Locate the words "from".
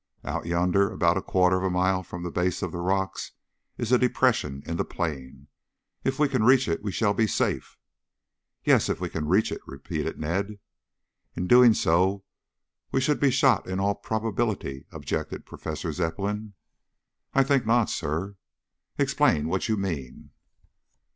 2.01-2.23